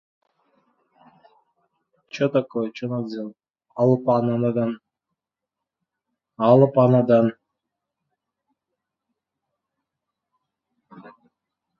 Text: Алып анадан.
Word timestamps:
Алып 3.81 4.07
анадан. 6.83 7.29